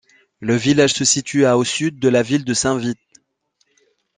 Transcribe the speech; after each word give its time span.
Le 0.39 0.55
village 0.55 0.95
se 0.95 1.05
situe 1.05 1.45
à 1.45 1.55
au 1.59 1.63
sud 1.63 1.99
de 1.99 2.09
la 2.09 2.23
ville 2.23 2.43
de 2.43 2.55
Saint-Vith. 2.55 2.97